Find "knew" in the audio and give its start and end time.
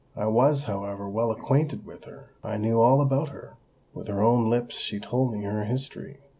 2.57-2.81